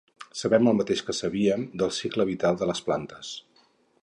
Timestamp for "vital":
2.33-2.61